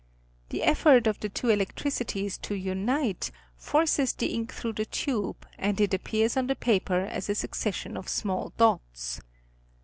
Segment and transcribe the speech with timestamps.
[0.49, 5.79] The effort of the two electricities to unite, forces the ink through the tube and
[5.79, 9.21] it appears on the paper as a succes sion of small dots.